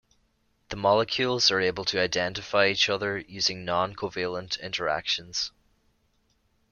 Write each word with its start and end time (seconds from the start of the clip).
The 0.69 0.77
molecules 0.77 1.51
are 1.51 1.59
able 1.61 1.85
to 1.85 2.01
identify 2.01 2.65
each 2.65 2.89
other 2.89 3.19
using 3.19 3.63
noncovalent 3.63 4.59
interactions. 4.59 5.51